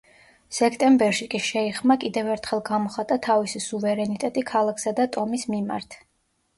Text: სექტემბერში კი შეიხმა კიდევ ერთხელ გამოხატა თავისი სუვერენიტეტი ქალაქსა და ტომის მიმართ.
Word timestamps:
სექტემბერში 0.59 1.27
კი 1.33 1.41
შეიხმა 1.49 1.99
კიდევ 2.05 2.33
ერთხელ 2.37 2.65
გამოხატა 2.71 3.21
თავისი 3.31 3.65
სუვერენიტეტი 3.69 4.49
ქალაქსა 4.57 4.99
და 5.03 5.11
ტომის 5.17 5.51
მიმართ. 5.57 6.05